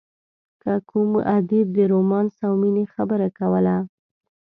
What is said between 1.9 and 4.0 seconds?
رومانس او مینې خبره کوله.